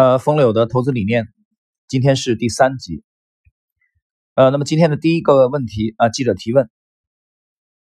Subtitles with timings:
[0.00, 1.28] 呃，风柳的投资理念，
[1.86, 3.04] 今天是第三集。
[4.32, 6.70] 呃，那么今天的第一个问题啊，记者提问。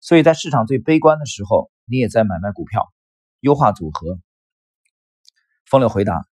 [0.02, 2.92] 所以在市场最悲观的时候，你也在买卖股票，
[3.40, 4.20] 优化组合。
[5.66, 6.28] 风柳回答：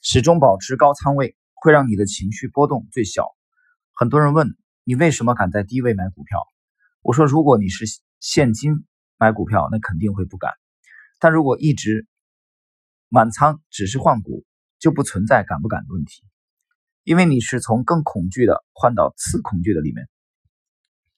[0.00, 3.26] 始终保持高仓位，会让你的情绪波动最小。
[3.92, 6.40] 很多人问你为什么敢在低位买股票？
[7.02, 7.84] 我说，如果你是
[8.20, 8.86] 现金
[9.18, 10.52] 买股票，那肯定会不敢；
[11.20, 12.06] 但如果一直
[13.10, 14.46] 满仓，只是换股。
[14.86, 16.22] 就不存在敢不敢的问题，
[17.02, 20.08] 因为你是从更恐惧的换到次恐惧的里面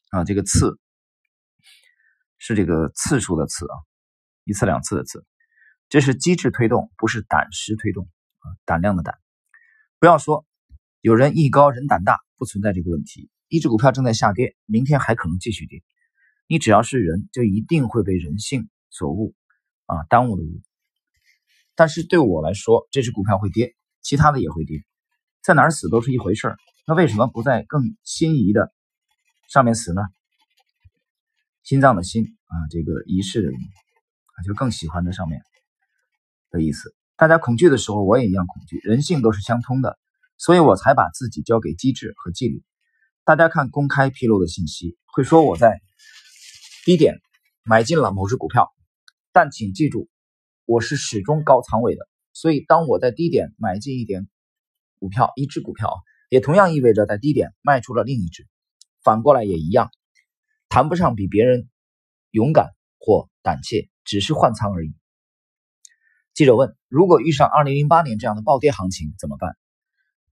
[0.09, 0.81] 啊，这个次
[2.39, 3.77] 是这个次数的次啊，
[4.45, 5.27] 一次两次的次，
[5.91, 8.09] 这是机制推动，不是胆识推动
[8.39, 9.19] 啊，胆量的胆。
[9.99, 10.47] 不要说
[11.03, 13.29] 有人艺高人胆大，不存在这个问题。
[13.49, 15.83] 一只股票正在下跌，明天还可能继续跌，
[16.47, 19.35] 你只要是人，就一定会被人性所误
[19.85, 20.63] 啊，耽误的误。
[21.79, 24.83] 但是对我来说，这只股票会跌，其他的也会跌，
[25.45, 26.57] 在哪儿死都是一回事儿。
[26.89, 28.73] 那为什么不在更心仪的
[29.49, 30.03] 上面死呢？
[31.63, 35.41] 心脏的心啊，这个仪式的啊，就更喜欢的上面
[36.51, 36.93] 的意思。
[37.17, 40.01] 大家恐惧的时候，我也一样恐惧，人性都是相通的，
[40.37, 42.65] 所以我才把自己交给机制和纪律。
[43.23, 45.81] 大家看公开披露的信息，会说我在
[46.85, 47.21] 低点
[47.63, 48.69] 买进了某只股票，
[49.31, 50.09] 但请记住。
[50.69, 54.29] 我是始终高仓位的，所以当我在低点买进一点
[54.99, 55.95] 股票，一只股票，
[56.29, 58.47] 也同样意味着在低点卖出了另一只，
[59.03, 59.91] 反过来也一样，
[60.69, 61.71] 谈不上比别人
[62.33, 64.95] 勇敢或胆怯，只是换仓而已。
[66.35, 69.57] 记者问：如果遇上二零零八年这样的暴跌行情怎么办？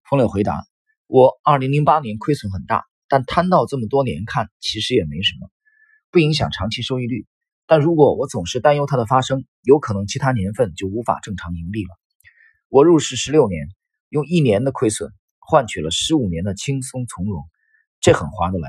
[0.06, 0.66] 风柳回答：
[1.06, 5.48] 我二零零八年亏损很大，但摊到这么多年看，其实也没什么，
[6.10, 7.26] 不影响长期收益率。
[7.66, 11.90] 但如果我总是担忧它的发生，有可能其他年份就无法正常盈利了。
[12.68, 13.68] 我入市十六年，
[14.08, 17.42] 用一年的亏损换取了十五年的轻松从容，
[18.00, 18.68] 这很划得来。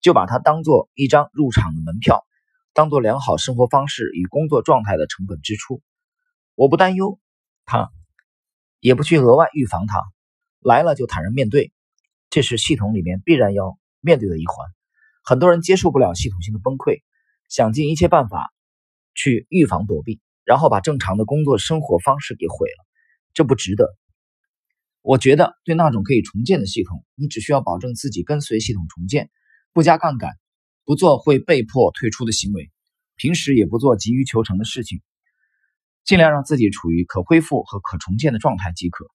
[0.00, 2.24] 就把它当做一张入场的门票，
[2.72, 5.82] 当做良好生活方式与工作状态的成本支出。
[6.54, 7.18] 我不担忧
[7.64, 7.90] 它，
[8.78, 10.04] 也不去额外预防它，
[10.60, 11.72] 来了就坦然面对，
[12.30, 14.68] 这是系统里面必然要面对的一环。
[15.24, 17.02] 很多人接受不了系统性的崩溃。
[17.48, 18.52] 想尽一切办法
[19.14, 22.86] 去预防躲避，然后把正常的工作生活方式给毁了，
[23.34, 23.96] 这不值得。
[25.00, 29.30] 我觉得对那种可以重建的系统，你只需要保证自己跟随系统重建，
[29.72, 30.32] 不加杠杆，
[30.84, 32.70] 不做会被迫退出的行为，
[33.16, 35.00] 平时也不做急于求成的事情，
[36.04, 39.06] 尽量让自己处于可恢复和可重建的状态即可。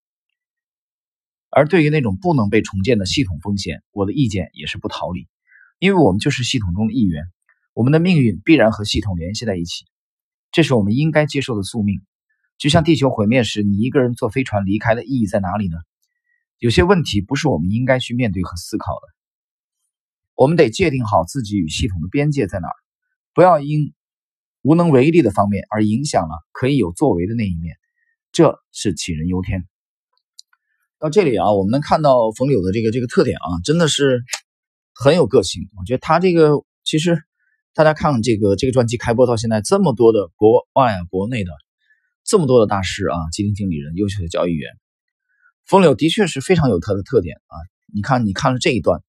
[1.51, 5.27] 而对于那种不能被重建的系统风险，我的意见也是不逃离，
[5.77, 7.25] 因为我们就是系统中的一员。
[7.73, 9.85] 我们的命运必然和系统联系在一起，
[10.51, 12.01] 这是我们应该接受的宿命。
[12.59, 15.77] 就像地球毁灭时，你一个人坐飞船离开的意义在哪里呢？
[16.59, 19.07] 有些问题不是我们应该去面对和思考的。
[20.35, 22.75] 我们得界定好自己与系统的边界在哪儿，
[23.33, 23.93] 不要因
[24.61, 27.75] 无能为力的方面而影响了可以有作为的那一面，
[28.31, 29.67] 这是杞人忧天。
[30.99, 34.23] 到这里啊，我们能看到冯柳的这个这个特点啊，真的是
[34.93, 35.69] 很有个性。
[35.75, 37.23] 我觉得他这个其实。
[37.73, 41.51] 大家看这个这个专辑开播到现在，这么多的国外、国内的
[42.23, 44.71] 这么多的大师啊、基金经理人、优秀的交易员，
[45.65, 47.57] 风柳的确是非常有他的特点啊。
[47.87, 49.01] 你看，你看了这一段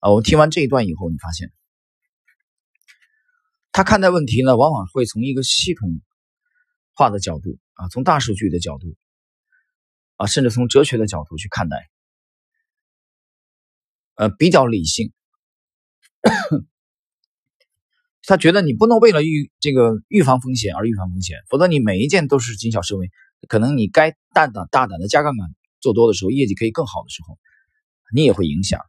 [0.00, 1.50] 啊，我听完这一段以后，你发现
[3.72, 6.00] 他看待问题呢，往往会从一个系统
[6.92, 8.94] 化的角度啊，从大数据的角度
[10.16, 11.88] 啊，甚至从哲学的角度去看待，
[14.16, 15.14] 呃，比较理性。
[18.28, 23.08] 他觉得你不能为了预这个预防风险而预防风险，否则你每一件都是谨小慎微。
[23.48, 25.48] 可能你该大胆大胆的加杠杆
[25.80, 27.38] 做多的时候，业绩可以更好的时候，
[28.12, 28.80] 你也会影响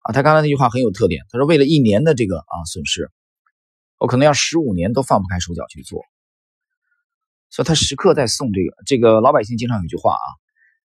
[0.00, 0.12] 啊。
[0.12, 3.12] 他刚才那句话很有特点，他说为了一年的这个啊损失，
[3.98, 6.02] 我可能要十五年都放不开手脚去做。
[7.48, 10.26] 所以他时刻在送这个这个老百姓经常有句话啊，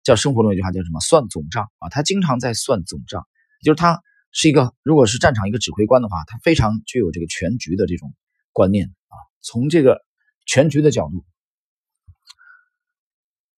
[0.01, 3.27] 叫生活中有句话叫什么算总账啊，他经常在算总账，
[3.63, 4.01] 就是他。
[4.31, 8.13] 是一个，如果是战场一个指挥官的话，他非常具有这个全局的这种
[8.53, 9.15] 观念啊。
[9.41, 10.01] 从这个
[10.45, 11.25] 全局的角度，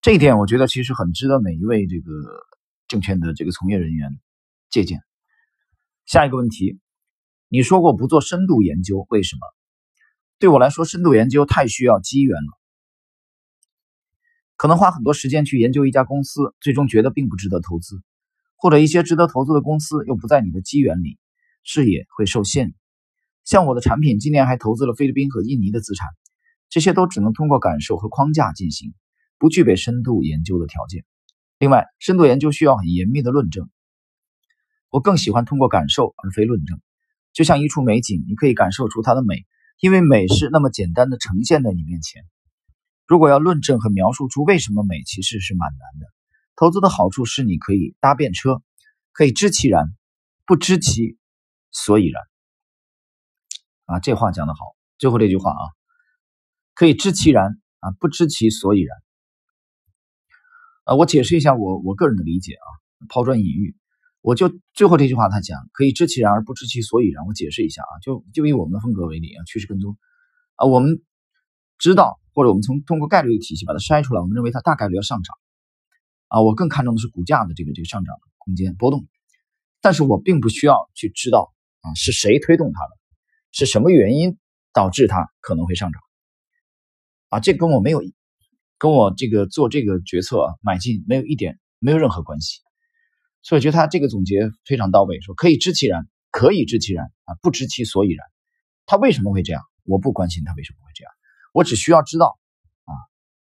[0.02, 2.12] 这一点我觉得其实很值得每一位这个
[2.88, 4.20] 证券的这个从业人员
[4.70, 5.02] 借鉴。
[6.06, 6.80] 下一个问题，
[7.50, 9.42] 你说过不做深度研究，为什么？
[10.40, 12.60] 对我来说，深度研究太需要机缘了，
[14.58, 18.02] 可能花很多时间去研究一家公司，最终觉得并不值得投资。
[18.64, 21.20] 或者一些值得投资的公司又不在你的机缘里，
[21.66, 22.74] 视野会受限。
[23.44, 26.08] 像我的产品，今年还投资了菲律宾和印尼的资产，
[26.70, 28.94] 这些都只能通过感受和框架进行，
[29.38, 31.04] 不具备深度研究的条件。
[31.60, 33.70] 另外，深度研究需要很严密的论证。
[34.90, 36.80] 我更喜欢通过感受而非论证。
[37.34, 39.46] 就像一处美景，你可以感受出它的美，
[39.82, 42.24] 因为美是那么简单的呈现在你面前。
[43.08, 46.08] 如果要论证和描述出为什么美，其实是蛮难的。
[46.56, 48.62] 投资的好处是你可以搭便车，
[49.12, 49.86] 可以知其然，
[50.46, 51.18] 不知其
[51.72, 52.24] 所以然。
[53.86, 54.76] 啊，这话讲得好。
[54.98, 55.64] 最后这句话啊，
[56.74, 58.98] 可以知其然啊，不知其所以然。
[60.86, 62.68] 啊，我解释一下我我个人的理解啊，
[63.10, 63.76] 抛砖引玉。
[64.22, 67.26] 我就最后这句话，他讲可以知其然而不知其所以然。
[67.26, 69.98] 我解释一下啊，就就以我们的风格为例啊，趋势跟踪
[70.56, 71.02] 啊，我们
[71.78, 75.36] 知道或者我们从通过概率的体系把它筛出来，我们认为它大概率要上涨
[76.34, 76.42] 啊。
[76.42, 79.06] 我更看重的是股价的这个这个上涨空间波动，
[79.80, 82.98] 但是我并不需要去知道啊是谁推动它的，
[83.52, 84.38] 是什么原因
[84.74, 86.02] 导致它可能会上涨
[87.30, 88.02] 啊，这跟我没有
[88.80, 92.60] 跟我这个做这个决策啊买进没有一点没有任何关系。
[93.42, 98.26] 所以，我觉得他这个总结非常到位，说可以知其然，可以知其然啊，不知其所以然。
[98.86, 99.62] 他为什么会这样？
[99.84, 101.12] 我不关心他为什么会这样，
[101.52, 102.40] 我只需要知道
[102.86, 102.92] 啊，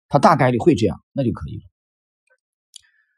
[0.09, 1.63] 他大概率会这样，那就可以了。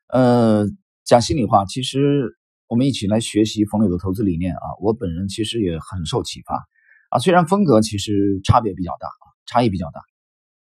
[0.08, 0.66] 呃，
[1.04, 2.38] 讲心里话，其实
[2.68, 6.68] 我们一起来学习冯柳的投资理念啊，我本人其实也很受启发
[7.10, 7.20] 啊。
[7.20, 10.02] 虽然风格其实差别比较大啊，差异比较大，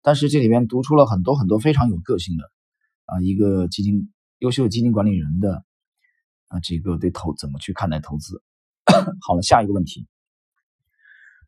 [0.02, 2.44] 但是这里面读出了很多很多非常有个性的
[3.06, 5.64] 啊，一个基金优秀基金管理人的。
[6.48, 8.42] 啊，这个对投怎么去看待投资？
[9.20, 10.08] 好了，下一个问题，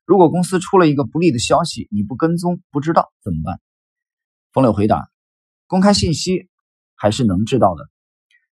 [0.04, 3.60] 如果公司出了一个不利的消息，你不跟踪不知道怎么办？
[4.52, 5.10] 冯柳回答：
[5.66, 6.48] 公开信息
[7.02, 7.90] 还是能知道的，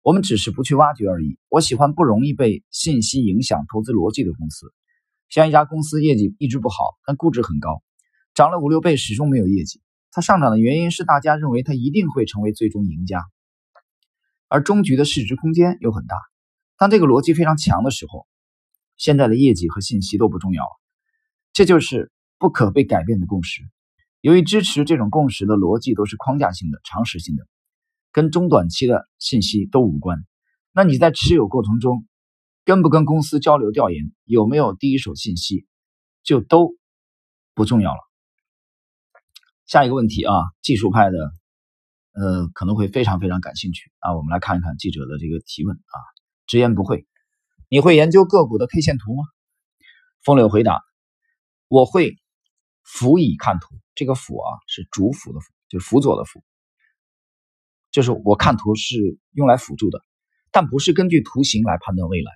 [0.03, 1.39] 我们只是不去挖掘而已。
[1.49, 4.71] 我喜欢不容易被信息影响投资逻辑的公司，
[5.31, 6.77] 像一家公司业绩一直不好，
[7.07, 7.83] 但估值很高，
[8.35, 9.81] 涨了五六倍始终没有业绩，
[10.11, 13.25] 它上涨的原因是大家认为它一定会成为最终赢家，
[14.49, 16.15] 而终局的市值空间又很大。
[16.77, 18.27] 当这个逻辑非常强的时候，
[18.99, 20.69] 现在的业绩和信息都不重要了。
[21.55, 23.63] 这就是不可被改变的共识。
[24.21, 27.47] 由于支持这种共识的逻辑都是框架性的、常识性的，
[28.15, 30.25] 跟中短期的信息都无关。
[30.73, 32.07] 那你在持有过程中，
[32.65, 35.67] 跟不跟公司交流调研，有没有第一手信息，
[36.23, 36.77] 就都
[37.55, 37.99] 不重要了。
[39.67, 40.33] 下一个问题啊，
[40.63, 41.19] 技术派的，
[42.13, 44.17] 呃，可能会非常非常感兴趣啊。
[44.17, 45.97] 我们来看一看记者的这个提问啊。
[46.47, 47.09] 直言不讳，
[47.69, 49.25] 你会研究个股的 K 线图吗？
[50.23, 50.83] 风柳回答
[51.67, 52.17] ：“我会
[52.85, 53.75] 辅以看图。
[53.95, 56.45] 这个辅啊是主辅的辅，就是辅佐的辅，
[57.95, 60.01] 就是我看图是用来辅助的，
[60.51, 62.33] 但不是根据图形来判断未来，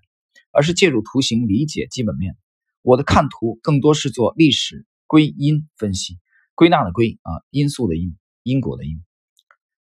[0.53, 2.37] 而是借助图形理解基本面。
[2.83, 6.21] 我的看图更多是做历史归因分析，
[6.55, 9.03] 归纳的归啊，因素的因，因果的因，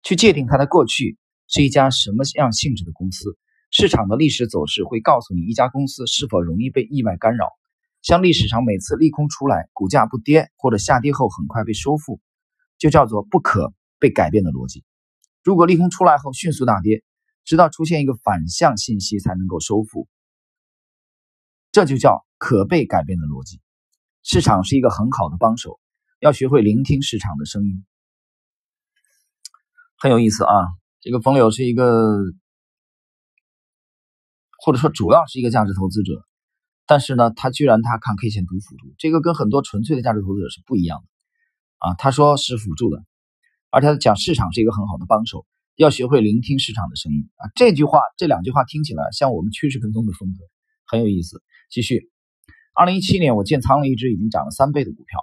[0.02, 1.16] 去界定它的过去
[1.48, 3.38] 是一家什么样性质的公司。”
[3.72, 7.48] 市场的历史走势会告诉你一家公司是否容易被意外干扰。
[8.02, 12.20] 像历史上每次利空出来，股价不跌或者下跌后很快被收复，
[12.76, 14.84] 就叫做不可被改变的逻辑。
[15.44, 17.04] 如果利空出来后迅速大跌，
[17.44, 20.08] 直到出现一个反向信息才能够收复，
[21.70, 23.60] 这就叫可被改变的逻辑。
[24.22, 25.78] 市场是一个很好的帮手，
[26.18, 27.84] 要学会聆听市场的声音。
[29.98, 30.52] 很有意思啊，
[31.00, 32.18] 这个冯柳是一个。
[34.56, 36.24] 或者说主要是一个价值投资者，
[36.86, 41.94] 但是呢，他居然他看 K 线图辅助，这个跟很多纯粹的价值投资者是不一样的啊。
[41.98, 43.04] 他说是辅助的，
[43.74, 47.50] 而且他讲市场是一个很好的帮手，要学会聆听市场的声音啊。
[47.56, 50.44] 这句话这两句话听起来像我们趋势跟踪的风格，
[50.86, 51.42] 很有意思。
[51.70, 52.08] 继续，
[52.72, 55.18] 二零一七年我建仓了一只已经涨了三倍的股票，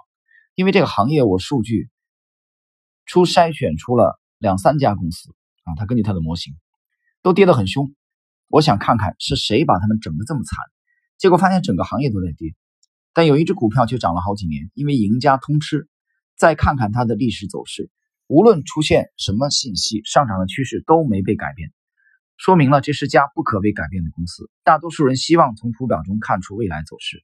[0.54, 1.88] 因为这个行业我数据
[3.06, 5.30] 初筛选出了两三家公司
[5.64, 6.54] 啊，他根据他的模型
[7.22, 7.94] 都跌得很凶。
[8.48, 10.58] 我想看看是谁把他们整得这么惨，
[11.16, 12.54] 结果发现整个行业都在跌，
[13.14, 15.88] 但有一只股票却涨了好几年，因为赢家通吃。
[16.34, 17.88] 再看看它的历史走势，
[18.32, 21.70] 无论出现什么信息，上涨的趋势都没被改变，
[22.38, 24.50] 说明了这是家不可被改变的公司。
[24.64, 27.22] 大多数人希望从图表中看出未来走势，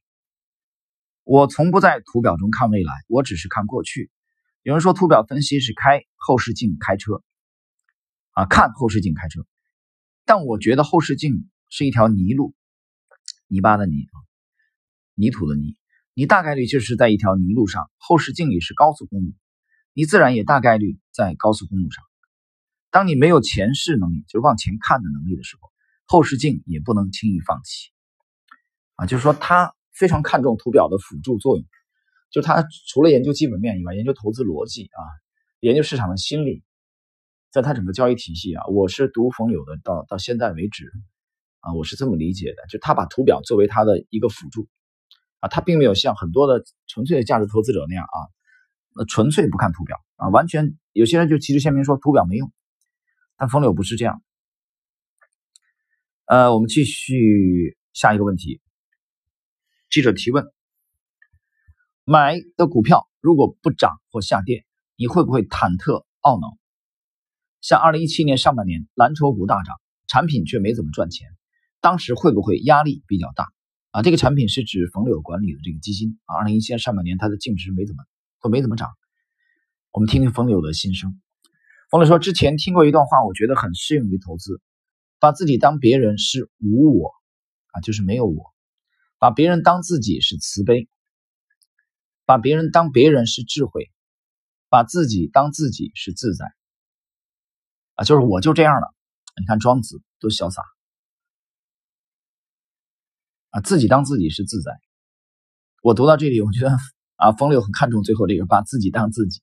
[1.23, 4.11] 我从不在图表中看未来，我只是看过去。
[4.61, 7.23] 有人说图表分析是开后视镜开车，
[8.33, 9.47] 啊，看后视镜开车。
[10.25, 12.53] 但我觉得后视镜是一条泥路，
[13.47, 14.13] 泥巴的泥啊，
[15.15, 15.75] 泥土的泥，
[16.13, 19.33] 你大概率就是在一条泥路上，后视镜里是高速公路，
[19.99, 22.01] 你自然也大概率在高速公路上。
[22.89, 25.69] 当你没有前视能力，就是往前看的能力的时候，
[26.05, 27.89] 后视镜也不能轻易放弃
[28.95, 29.05] 啊。
[29.05, 31.65] 就是说，他非常看重图表的辅助作用，
[32.31, 35.03] 就他除了研究基本面以外，研究投资逻辑啊，
[35.59, 36.63] 研究市场的心理
[37.51, 40.89] 在他整个交易体系啊，我是读冯柳的，到到现在为止
[41.59, 44.69] 啊，我是这么理解的，就他把图表作为他的一个辅助
[45.41, 48.17] 啊，他并没有像很多的纯粹的价值投资者那样啊，
[49.05, 52.51] 纯粹不看图表啊，完全有些人就旗帜鲜明说图表没用，
[53.37, 54.21] 但冯柳不是这样。
[56.25, 58.61] 呃，我们继续下一个问题，
[59.89, 60.45] 记者提问：
[62.03, 64.65] 买的股票如果不涨或下跌，
[64.95, 66.57] 你会不会忐忑懊恼？
[67.61, 69.75] 像二零一七年上半年蓝筹股大涨，
[70.07, 71.27] 产品却没怎么赚钱，
[71.81, 73.51] 当时会不会压力比较大
[73.91, 74.01] 啊？
[74.01, 76.37] 这个产品是指冯柳管理的这个基金啊。
[76.37, 78.03] 二零一七年上半年它的净值没怎么
[78.41, 78.89] 都没怎么涨，
[79.91, 81.21] 我们听听冯柳的心声。
[81.89, 84.61] 冯柳说，之前听过一段话，我觉得很适用于投资，
[85.19, 87.11] 把自己当别人是无我
[87.71, 88.53] 啊，就是没有我；
[89.17, 90.87] 把别人当自己是慈悲；
[92.25, 93.83] 把别人当别人是智慧；
[94.69, 96.45] 把自己当自己是自在。
[97.95, 98.93] 啊，就是我就这样了。
[99.39, 100.61] 你看庄子多潇洒
[103.49, 104.79] 啊，自己当自己是自在。
[105.81, 106.77] 我读到这里，我觉得
[107.19, 109.41] 啊，风流很看重最后这个，把自己当自己。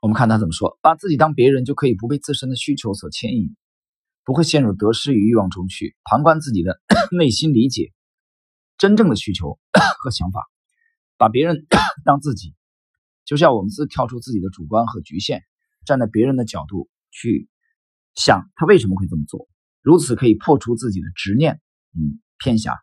[0.00, 3.56] 我们看他怎么说：把自己当别人，就可以不被自身的需求所牵引，
[4.24, 5.96] 不会陷入得失与欲望中去。
[6.04, 7.92] 旁观自己的 内心，理解
[8.78, 9.58] 真正的需求
[9.98, 10.48] 和想法。
[11.18, 11.66] 把别人
[12.04, 12.54] 当自己，
[13.24, 15.42] 就是要我们自跳出自己的主观和局限。
[15.84, 17.48] 站在别人的角度去
[18.14, 19.48] 想，他为什么会这么做？
[19.82, 21.60] 如此可以破除自己的执念，
[21.96, 22.78] 嗯，偏狭。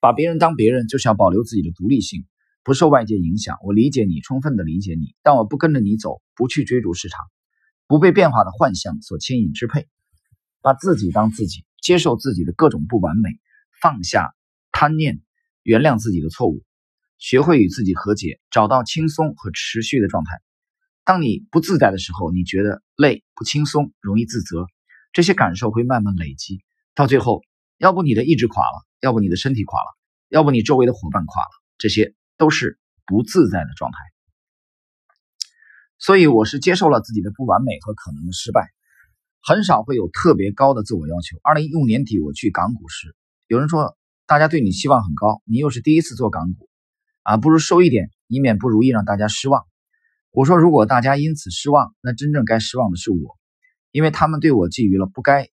[0.00, 2.24] 把别人当别人，就是要保留自己的独立性，
[2.64, 3.58] 不受外界影响。
[3.62, 7.20] 我理解你，充分的理解你，但我不跟着你走，不去追逐市场，
[7.86, 9.86] 不被变化的幻象所牵引支配。
[10.62, 13.30] 把自己当自己，接受自己的各种不完美，
[13.80, 14.34] 放下
[14.72, 15.20] 贪念，
[15.62, 16.62] 原谅自己的错误，
[17.18, 20.40] 学会与自己和解，找到轻松和持续的状态。
[21.02, 24.66] 当你不自在的时候，你觉得累、不轻松、容易自责，
[25.12, 26.60] 这些感受会慢慢累积，
[26.94, 27.40] 到最后，
[27.80, 29.86] 要不你的意志垮了，要不你的身体垮了，
[30.28, 33.96] 要不你周围的伙伴垮了，这些都是不自在的状态。
[35.98, 38.68] 所以，我是接受了自己的不完美和可能的失败，
[39.42, 41.38] 很少会有特别高的自我要求。
[41.42, 43.96] 二零一五年底我去港股时，有人说
[44.26, 46.68] 大家对你期望很高，你又是第一次做港股，
[47.22, 49.64] 啊，不如收一点，以免不如意让大家失望。
[50.32, 53.38] 我说，如果大家因此失望，那真正该失望的是我，
[53.90, 55.48] 因为他们对我寄予了不该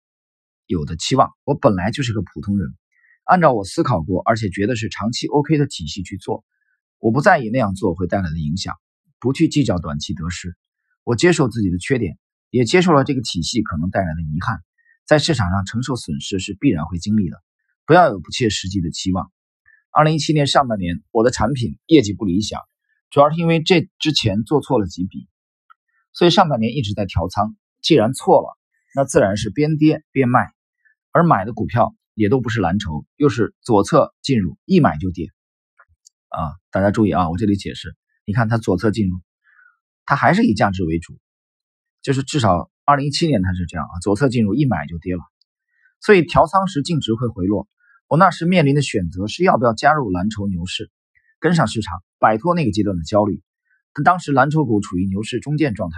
[0.72, 1.30] 有的期望。
[1.44, 2.68] 我本来就是个普通人，
[3.24, 6.44] 按照我思考过，而且觉得是长期 OK 的体系去做，
[6.98, 8.74] 我不在意那样做会带来的影响，
[9.20, 10.56] 不去计较短期得失。
[11.04, 12.18] 我接受自己的缺点，
[12.50, 14.60] 也接受了这个体系可能带来的遗憾。
[15.04, 17.36] 在市场上承受损失是必然会经历的，
[17.86, 19.30] 不要有不切实际的期望。
[19.90, 22.60] 二零一七年上半年，我的产品业绩不理想。
[23.10, 25.28] 主要是因为这之前做错了几笔，
[26.14, 27.56] 所以上半年一直在调仓。
[27.82, 28.56] 既然错了，
[28.94, 30.52] 那自然是边跌边卖，
[31.12, 35.28] 而买的股票也都不是蓝筹，又是左侧进入，一买就跌。
[36.28, 39.20] 啊，大家注意啊，我这里解释，你看它左侧进入，
[40.04, 41.18] 它还是以价值为主，
[42.00, 45.22] 就是至少二零一七年它是这样啊，左侧进入一买就跌了，
[46.00, 47.68] 所以调仓时净值会回落。
[48.08, 50.90] 我那时面临的选择是要不要加入蓝筹牛市。
[51.38, 53.42] 跟上市场，摆脱那个阶段的焦虑。
[53.94, 55.96] 但当时蓝筹股处于牛市中间状态，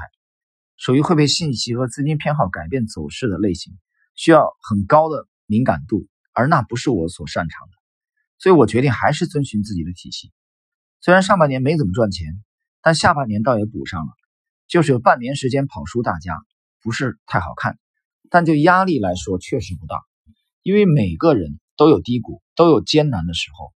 [0.78, 3.74] 属于会被信息和资金偏好改变走势的类型，
[4.14, 7.72] 需要很高的敏感度，而那不是我所擅长的。
[8.38, 10.32] 所以我决定还是遵循自己的体系。
[11.00, 12.42] 虽然上半年没怎么赚钱，
[12.82, 14.12] 但下半年倒也补上了，
[14.66, 16.36] 就是有半年时间跑输大家，
[16.82, 17.78] 不是太好看。
[18.30, 20.02] 但就压力来说，确实不大，
[20.62, 23.72] 因为每个人都有低谷，都有艰难的时候。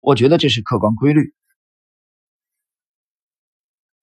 [0.00, 1.34] 我觉得这是客观规律，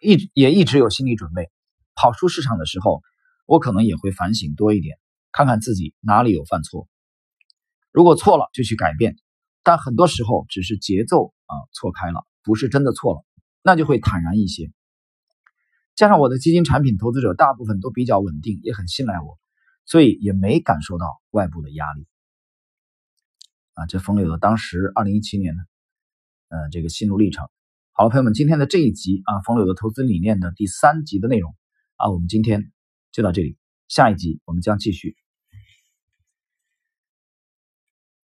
[0.01, 1.50] 一也一直有心理准备。
[1.96, 3.01] 跑出市场的时候，
[3.46, 4.98] 我可能也会反省多一点，
[5.36, 6.88] 看看自己哪里有犯错。
[7.92, 9.18] 如果错了就去改变，
[9.63, 13.25] 但很多时候只是节奏啊错开了，不是真的错了，
[13.62, 14.72] 那就会坦然一些。
[15.94, 19.38] 加上我的基金产品投资者大部分都比较稳定，也很信赖我，
[19.84, 22.08] 所以也没感受到外部的压力。
[23.74, 25.62] 啊，这风流的当时二零一七年呢。
[26.48, 27.46] 呃，这个心路历程。
[27.92, 31.54] 好了，朋友们，今天的这一集啊，冯柳的投资理念的第三集的内容
[31.98, 32.72] 啊，我们今天
[33.12, 33.58] 就到这里，
[33.89, 35.18] 下一集我们将继续。